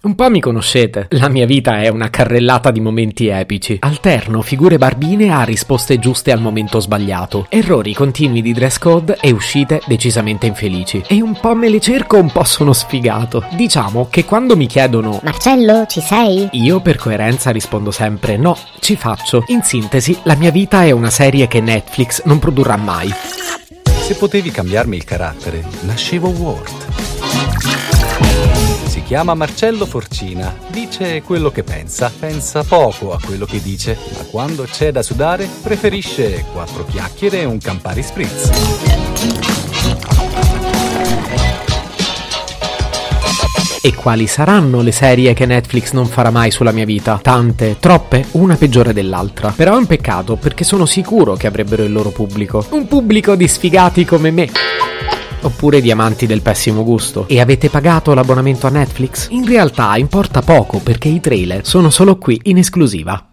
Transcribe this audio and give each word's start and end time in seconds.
Un 0.00 0.14
po' 0.14 0.30
mi 0.30 0.38
conoscete, 0.38 1.08
la 1.10 1.28
mia 1.28 1.44
vita 1.44 1.80
è 1.82 1.88
una 1.88 2.08
carrellata 2.08 2.70
di 2.70 2.78
momenti 2.78 3.26
epici. 3.26 3.78
Alterno 3.80 4.42
figure 4.42 4.78
barbine 4.78 5.32
a 5.32 5.42
risposte 5.42 5.98
giuste 5.98 6.30
al 6.30 6.40
momento 6.40 6.78
sbagliato, 6.78 7.46
errori 7.48 7.94
continui 7.94 8.40
di 8.40 8.52
dress 8.52 8.78
code 8.78 9.18
e 9.20 9.32
uscite 9.32 9.80
decisamente 9.86 10.46
infelici. 10.46 11.02
E 11.08 11.20
un 11.20 11.36
po' 11.40 11.56
me 11.56 11.68
le 11.68 11.80
cerco, 11.80 12.16
un 12.16 12.30
po' 12.30 12.44
sono 12.44 12.72
sfigato. 12.72 13.44
Diciamo 13.56 14.06
che 14.08 14.24
quando 14.24 14.56
mi 14.56 14.66
chiedono 14.66 15.18
Marcello, 15.24 15.84
ci 15.88 16.00
sei? 16.00 16.48
io 16.52 16.78
per 16.80 16.96
coerenza 16.96 17.50
rispondo 17.50 17.90
sempre 17.90 18.36
no, 18.36 18.56
ci 18.78 18.94
faccio. 18.94 19.42
In 19.48 19.64
sintesi, 19.64 20.16
la 20.22 20.36
mia 20.36 20.52
vita 20.52 20.84
è 20.84 20.92
una 20.92 21.10
serie 21.10 21.48
che 21.48 21.60
Netflix 21.60 22.22
non 22.24 22.38
produrrà 22.38 22.76
mai. 22.76 23.10
Se 23.82 24.14
potevi 24.14 24.52
cambiarmi 24.52 24.94
il 24.94 25.02
carattere, 25.02 25.64
nascevo 25.80 26.28
Ward. 26.28 26.86
Si 28.88 29.02
chiama 29.02 29.34
Marcello 29.34 29.84
Forcina, 29.84 30.56
dice 30.68 31.22
quello 31.22 31.50
che 31.50 31.62
pensa, 31.62 32.10
pensa 32.18 32.64
poco 32.64 33.12
a 33.12 33.20
quello 33.22 33.44
che 33.44 33.60
dice, 33.60 33.96
ma 34.16 34.24
quando 34.24 34.64
c'è 34.64 34.90
da 34.90 35.02
sudare 35.02 35.46
preferisce 35.62 36.46
quattro 36.52 36.86
chiacchiere 36.86 37.40
e 37.40 37.44
un 37.44 37.58
Campari 37.58 38.02
Spritz. 38.02 38.50
E 43.82 43.94
quali 43.94 44.26
saranno 44.26 44.80
le 44.80 44.92
serie 44.92 45.34
che 45.34 45.46
Netflix 45.46 45.92
non 45.92 46.06
farà 46.06 46.30
mai 46.30 46.50
sulla 46.50 46.72
mia 46.72 46.86
vita? 46.86 47.20
Tante, 47.22 47.76
troppe, 47.78 48.26
una 48.32 48.56
peggiore 48.56 48.94
dell'altra. 48.94 49.52
Però 49.54 49.74
è 49.74 49.78
un 49.78 49.86
peccato 49.86 50.36
perché 50.36 50.64
sono 50.64 50.86
sicuro 50.86 51.34
che 51.34 51.46
avrebbero 51.46 51.84
il 51.84 51.92
loro 51.92 52.10
pubblico. 52.10 52.64
Un 52.70 52.88
pubblico 52.88 53.36
di 53.36 53.46
sfigati 53.46 54.04
come 54.04 54.30
me. 54.30 54.50
Oppure 55.42 55.80
di 55.80 55.90
amanti 55.90 56.26
del 56.26 56.42
pessimo 56.42 56.82
gusto. 56.82 57.26
E 57.28 57.40
avete 57.40 57.68
pagato 57.68 58.12
l'abbonamento 58.14 58.66
a 58.66 58.70
Netflix? 58.70 59.28
In 59.30 59.46
realtà 59.46 59.96
importa 59.96 60.42
poco 60.42 60.78
perché 60.78 61.08
i 61.08 61.20
trailer 61.20 61.66
sono 61.66 61.90
solo 61.90 62.16
qui 62.16 62.40
in 62.44 62.58
esclusiva. 62.58 63.28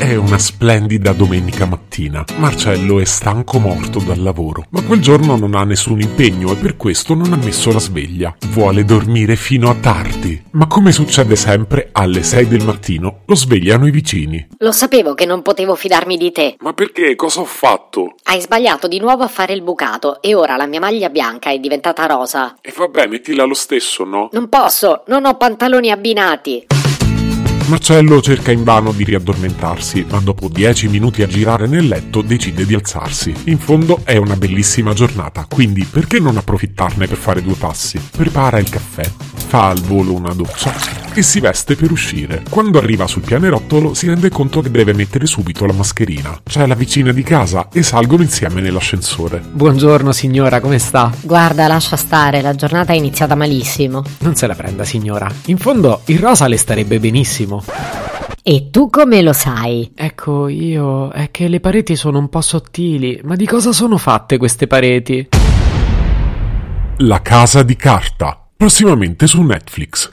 È 0.00 0.14
una 0.14 0.38
splendida 0.38 1.12
domenica 1.12 1.66
mattina. 1.66 2.24
Marcello 2.38 3.00
è 3.00 3.04
stanco 3.04 3.58
morto 3.58 3.98
dal 3.98 4.22
lavoro, 4.22 4.64
ma 4.70 4.82
quel 4.82 4.98
giorno 4.98 5.36
non 5.36 5.54
ha 5.54 5.62
nessun 5.62 6.00
impegno 6.00 6.52
e 6.52 6.56
per 6.56 6.78
questo 6.78 7.12
non 7.12 7.34
ha 7.34 7.36
messo 7.36 7.70
la 7.70 7.80
sveglia. 7.80 8.34
Vuole 8.46 8.86
dormire 8.86 9.36
fino 9.36 9.68
a 9.68 9.74
tardi. 9.74 10.42
Ma 10.52 10.66
come 10.68 10.90
succede 10.92 11.36
sempre, 11.36 11.90
alle 11.92 12.22
6 12.22 12.48
del 12.48 12.64
mattino 12.64 13.24
lo 13.26 13.34
svegliano 13.34 13.86
i 13.86 13.90
vicini. 13.90 14.48
Lo 14.60 14.72
sapevo 14.72 15.12
che 15.12 15.26
non 15.26 15.42
potevo 15.42 15.74
fidarmi 15.74 16.16
di 16.16 16.32
te. 16.32 16.56
Ma 16.60 16.72
perché? 16.72 17.14
Cosa 17.14 17.40
ho 17.40 17.44
fatto? 17.44 18.14
Hai 18.22 18.40
sbagliato 18.40 18.88
di 18.88 19.00
nuovo 19.00 19.24
a 19.24 19.28
fare 19.28 19.52
il 19.52 19.60
bucato 19.60 20.22
e 20.22 20.34
ora 20.34 20.56
la 20.56 20.66
mia 20.66 20.80
maglia 20.80 21.10
bianca 21.10 21.50
è 21.50 21.58
diventata 21.58 22.06
rosa. 22.06 22.56
E 22.62 22.72
vabbè, 22.74 23.06
mettila 23.06 23.44
lo 23.44 23.52
stesso, 23.52 24.04
no? 24.04 24.30
Non 24.32 24.48
posso, 24.48 25.02
non 25.08 25.26
ho 25.26 25.36
pantaloni 25.36 25.90
abbinati. 25.90 26.68
Marcello 27.70 28.20
cerca 28.20 28.50
invano 28.50 28.90
di 28.90 29.04
riaddormentarsi, 29.04 30.04
ma 30.10 30.18
dopo 30.18 30.48
10 30.48 30.88
minuti 30.88 31.22
a 31.22 31.28
girare 31.28 31.68
nel 31.68 31.86
letto 31.86 32.20
decide 32.20 32.66
di 32.66 32.74
alzarsi. 32.74 33.32
In 33.44 33.58
fondo 33.58 34.00
è 34.02 34.16
una 34.16 34.34
bellissima 34.34 34.92
giornata, 34.92 35.46
quindi 35.48 35.84
perché 35.84 36.18
non 36.18 36.36
approfittarne 36.36 37.06
per 37.06 37.16
fare 37.16 37.40
due 37.42 37.54
passi? 37.54 38.00
Prepara 38.10 38.58
il 38.58 38.68
caffè, 38.68 39.08
fa 39.46 39.68
al 39.68 39.80
volo 39.82 40.14
una 40.14 40.34
doccia 40.34 40.99
e 41.14 41.22
si 41.22 41.40
veste 41.40 41.76
per 41.76 41.90
uscire. 41.90 42.42
Quando 42.48 42.78
arriva 42.78 43.06
sul 43.06 43.22
pianerottolo 43.22 43.94
si 43.94 44.06
rende 44.06 44.28
conto 44.28 44.60
che 44.60 44.70
deve 44.70 44.92
mettere 44.92 45.26
subito 45.26 45.66
la 45.66 45.72
mascherina. 45.72 46.40
C'è 46.42 46.66
la 46.66 46.74
vicina 46.74 47.12
di 47.12 47.22
casa 47.22 47.68
e 47.72 47.82
salgono 47.82 48.22
insieme 48.22 48.60
nell'ascensore. 48.60 49.42
Buongiorno 49.50 50.12
signora, 50.12 50.60
come 50.60 50.78
sta? 50.78 51.12
Guarda, 51.20 51.66
lascia 51.66 51.96
stare, 51.96 52.40
la 52.40 52.54
giornata 52.54 52.92
è 52.92 52.96
iniziata 52.96 53.34
malissimo. 53.34 54.02
Non 54.18 54.34
se 54.34 54.46
la 54.46 54.54
prenda 54.54 54.84
signora. 54.84 55.30
In 55.46 55.58
fondo 55.58 56.02
il 56.06 56.18
rosa 56.18 56.46
le 56.46 56.56
starebbe 56.56 56.98
benissimo. 57.00 57.64
E 58.42 58.70
tu 58.70 58.88
come 58.88 59.20
lo 59.20 59.32
sai? 59.32 59.92
Ecco, 59.94 60.48
io... 60.48 61.10
è 61.10 61.30
che 61.30 61.48
le 61.48 61.60
pareti 61.60 61.94
sono 61.94 62.18
un 62.18 62.28
po' 62.28 62.40
sottili. 62.40 63.20
Ma 63.22 63.36
di 63.36 63.46
cosa 63.46 63.72
sono 63.72 63.98
fatte 63.98 64.38
queste 64.38 64.66
pareti? 64.66 65.28
La 66.98 67.20
casa 67.22 67.62
di 67.62 67.76
carta, 67.76 68.48
prossimamente 68.56 69.26
su 69.26 69.42
Netflix. 69.42 70.12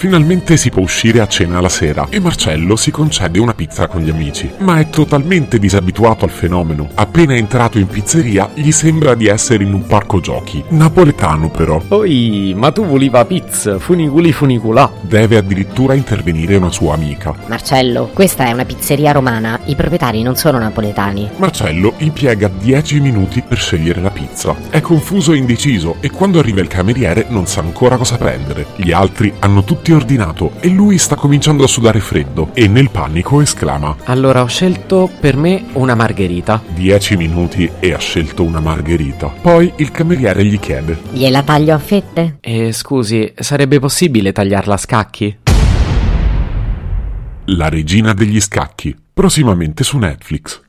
Finalmente 0.00 0.56
si 0.56 0.70
può 0.70 0.80
uscire 0.80 1.20
a 1.20 1.26
cena 1.26 1.60
la 1.60 1.68
sera 1.68 2.06
e 2.08 2.20
Marcello 2.20 2.74
si 2.74 2.90
concede 2.90 3.38
una 3.38 3.52
pizza 3.52 3.86
con 3.86 4.00
gli 4.00 4.08
amici, 4.08 4.50
ma 4.60 4.80
è 4.80 4.88
totalmente 4.88 5.58
disabituato 5.58 6.24
al 6.24 6.30
fenomeno. 6.30 6.88
Appena 6.94 7.36
entrato 7.36 7.78
in 7.78 7.86
pizzeria 7.86 8.48
gli 8.54 8.72
sembra 8.72 9.14
di 9.14 9.26
essere 9.26 9.62
in 9.62 9.74
un 9.74 9.84
parco 9.84 10.20
giochi, 10.20 10.64
napoletano 10.68 11.50
però. 11.50 11.82
Oi, 11.88 12.54
ma 12.56 12.72
tu 12.72 12.86
voliva 12.86 13.26
pizza, 13.26 13.78
funiculi 13.78 14.32
funiculà. 14.32 14.90
Deve 15.02 15.36
addirittura 15.36 15.92
intervenire 15.92 16.56
una 16.56 16.70
sua 16.70 16.94
amica. 16.94 17.34
Marcello, 17.48 18.08
questa 18.14 18.46
è 18.46 18.52
una 18.52 18.64
pizzeria 18.64 19.12
romana, 19.12 19.60
i 19.66 19.74
proprietari 19.76 20.22
non 20.22 20.34
sono 20.34 20.58
napoletani. 20.58 21.28
Marcello 21.36 21.92
impiega 21.98 22.48
10 22.48 23.00
minuti 23.00 23.42
per 23.46 23.58
scegliere 23.58 24.00
la 24.00 24.10
pizza. 24.10 24.56
È 24.70 24.80
confuso 24.80 25.34
e 25.34 25.36
indeciso 25.36 25.96
e 26.00 26.10
quando 26.10 26.38
arriva 26.38 26.62
il 26.62 26.68
cameriere 26.68 27.26
non 27.28 27.46
sa 27.46 27.60
ancora 27.60 27.98
cosa 27.98 28.16
prendere. 28.16 28.64
Gli 28.76 28.92
altri 28.92 29.30
hanno 29.40 29.62
tutti 29.62 29.88
ordinato 29.92 30.52
e 30.60 30.68
lui 30.68 30.98
sta 30.98 31.14
cominciando 31.14 31.64
a 31.64 31.68
sudare 31.68 32.00
freddo 32.00 32.50
e 32.54 32.68
nel 32.68 32.90
panico 32.90 33.40
esclama 33.40 33.96
Allora 34.04 34.42
ho 34.42 34.46
scelto 34.46 35.10
per 35.20 35.36
me 35.36 35.66
una 35.74 35.94
margherita. 35.94 36.62
10 36.74 37.16
minuti 37.16 37.70
e 37.80 37.92
ha 37.92 37.98
scelto 37.98 38.42
una 38.42 38.60
margherita. 38.60 39.28
Poi 39.28 39.72
il 39.76 39.90
cameriere 39.90 40.44
gli 40.44 40.58
chiede 40.58 40.98
Gliela 41.10 41.42
taglio 41.42 41.74
a 41.74 41.78
fette? 41.78 42.38
E 42.40 42.72
scusi, 42.72 43.32
sarebbe 43.36 43.78
possibile 43.78 44.32
tagliarla 44.32 44.74
a 44.74 44.78
scacchi? 44.78 45.38
La 47.46 47.68
regina 47.68 48.14
degli 48.14 48.40
scacchi, 48.40 48.96
prossimamente 49.12 49.82
su 49.82 49.98
Netflix. 49.98 50.62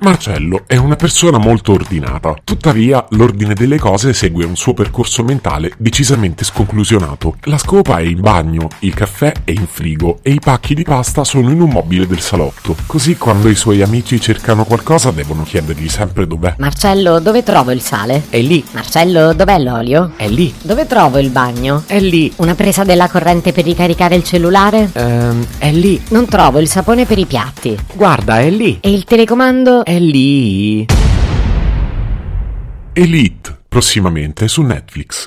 Marcello 0.00 0.62
è 0.68 0.76
una 0.76 0.94
persona 0.94 1.38
molto 1.38 1.72
ordinata, 1.72 2.32
tuttavia 2.44 3.04
l'ordine 3.10 3.52
delle 3.54 3.78
cose 3.78 4.12
segue 4.12 4.44
un 4.44 4.54
suo 4.54 4.72
percorso 4.72 5.24
mentale 5.24 5.72
decisamente 5.76 6.44
sconclusionato. 6.44 7.36
La 7.44 7.58
scopa 7.58 7.98
è 7.98 8.02
in 8.02 8.20
bagno, 8.20 8.68
il 8.80 8.94
caffè 8.94 9.32
è 9.42 9.50
in 9.50 9.66
frigo 9.68 10.20
e 10.22 10.30
i 10.30 10.38
pacchi 10.38 10.74
di 10.74 10.84
pasta 10.84 11.24
sono 11.24 11.50
in 11.50 11.60
un 11.60 11.70
mobile 11.70 12.06
del 12.06 12.20
salotto. 12.20 12.76
Così 12.86 13.16
quando 13.16 13.48
i 13.48 13.56
suoi 13.56 13.82
amici 13.82 14.20
cercano 14.20 14.64
qualcosa 14.64 15.10
devono 15.10 15.42
chiedergli 15.42 15.88
sempre 15.88 16.28
dov'è. 16.28 16.54
Marcello, 16.58 17.18
dove 17.18 17.42
trovo 17.42 17.72
il 17.72 17.80
sale? 17.80 18.26
È 18.30 18.38
lì, 18.40 18.64
Marcello, 18.72 19.32
dov'è 19.34 19.58
l'olio? 19.58 20.12
è 20.14 20.28
lì, 20.28 20.54
Dove 20.62 20.86
trovo 20.86 21.18
il 21.18 21.30
bagno? 21.30 21.82
è 21.86 21.98
lì, 21.98 22.32
Una 22.36 22.54
presa 22.54 22.84
della 22.84 23.08
corrente 23.08 23.50
per 23.52 23.64
ricaricare 23.64 24.14
il 24.14 24.22
cellulare? 24.22 24.90
ehm, 24.92 25.44
è 25.58 25.72
lì. 25.72 26.00
Non 26.10 26.26
trovo 26.26 26.60
il 26.60 26.68
sapone 26.68 27.04
per 27.04 27.18
i 27.18 27.26
piatti. 27.26 27.76
Guarda, 27.94 28.38
è 28.38 28.48
lì, 28.50 28.78
E 28.80 28.92
il 28.92 29.02
telecomando? 29.02 29.84
È 29.88 29.98
lì. 29.98 30.84
Elite, 32.92 33.58
prossimamente 33.66 34.46
su 34.46 34.60
Netflix. 34.60 35.24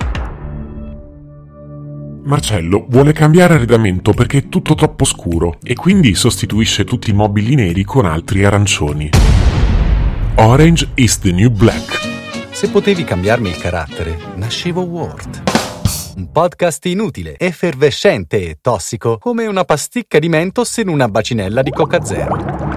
Marcello 2.22 2.86
vuole 2.88 3.12
cambiare 3.12 3.54
arredamento 3.54 4.12
perché 4.12 4.38
è 4.38 4.48
tutto 4.48 4.74
troppo 4.74 5.04
scuro 5.04 5.56
e 5.64 5.74
quindi 5.74 6.14
sostituisce 6.14 6.84
tutti 6.84 7.10
i 7.10 7.12
mobili 7.12 7.56
neri 7.56 7.82
con 7.82 8.06
altri 8.06 8.44
arancioni. 8.44 9.10
Orange 10.36 10.90
is 10.94 11.18
the 11.18 11.32
new 11.32 11.50
black. 11.50 11.98
Se 12.52 12.70
potevi 12.70 13.02
cambiarmi 13.02 13.48
il 13.48 13.56
carattere, 13.56 14.16
nascevo 14.36 14.82
Ward. 14.82 15.42
Un 16.18 16.30
podcast 16.30 16.86
inutile, 16.86 17.36
effervescente 17.36 18.48
e 18.48 18.58
tossico, 18.60 19.18
come 19.18 19.46
una 19.46 19.64
pasticca 19.64 20.20
di 20.20 20.28
mentos 20.28 20.76
in 20.76 20.86
una 20.86 21.08
bacinella 21.08 21.62
di 21.62 21.70
Coca 21.72 22.04
Zero. 22.04 22.71